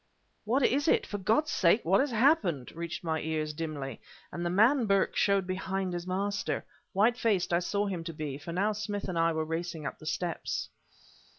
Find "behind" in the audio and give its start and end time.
5.45-5.93